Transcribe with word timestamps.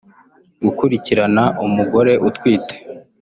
gukurikirana 0.63 1.43
umugore 1.65 2.11
utwite 2.29 2.75